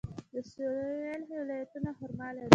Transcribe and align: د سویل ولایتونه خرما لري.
د 0.33 0.35
سویل 0.51 1.21
ولایتونه 1.31 1.89
خرما 1.97 2.29
لري. 2.37 2.49